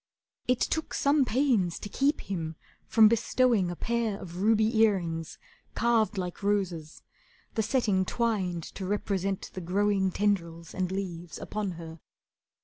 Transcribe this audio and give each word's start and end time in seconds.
It 0.47 0.59
took 0.59 0.95
some 0.95 1.25
pains 1.25 1.77
to 1.77 1.87
keep 1.87 2.21
him 2.21 2.55
from 2.87 3.07
bestowing 3.07 3.69
A 3.69 3.75
pair 3.75 4.19
of 4.19 4.37
ruby 4.41 4.75
earrings, 4.79 5.37
carved 5.75 6.17
like 6.17 6.41
roses, 6.41 7.03
The 7.53 7.61
setting 7.61 8.03
twined 8.05 8.63
to 8.63 8.87
represent 8.87 9.51
the 9.53 9.61
growing 9.61 10.09
Tendrils 10.09 10.73
and 10.73 10.91
leaves, 10.91 11.37
upon 11.37 11.73
her. 11.73 11.99